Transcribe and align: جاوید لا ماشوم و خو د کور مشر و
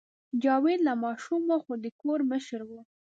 جاوید 0.43 0.79
لا 0.87 0.93
ماشوم 1.03 1.41
و 1.49 1.57
خو 1.63 1.73
د 1.83 1.85
کور 2.01 2.19
مشر 2.31 2.61
و 2.65 2.71